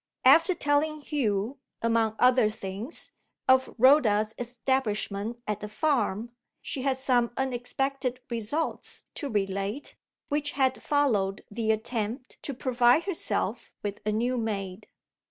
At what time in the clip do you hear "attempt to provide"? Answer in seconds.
11.69-13.03